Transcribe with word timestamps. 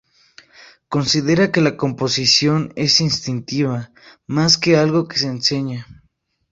Considera 0.89 1.51
que 1.51 1.61
la 1.61 1.77
composición 1.77 2.73
es 2.75 3.01
instintiva, 3.01 3.91
más 4.25 4.57
que 4.57 4.75
algo 4.75 5.07
que 5.07 5.19
se 5.19 5.27
enseña. 5.27 5.85